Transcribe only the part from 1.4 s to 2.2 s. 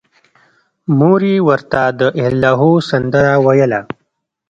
ورته د